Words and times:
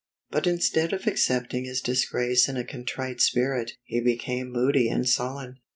But 0.31 0.47
instead 0.47 0.93
of 0.93 1.05
accepting 1.05 1.65
his 1.65 1.79
disgrace 1.79 2.49
in 2.49 2.57
a 2.57 2.63
con 2.63 2.85
trite 2.85 3.21
spirit, 3.21 3.73
he 3.83 3.99
became 4.01 4.51
moody 4.51 4.89
and 4.89 5.07
sullen. 5.07 5.59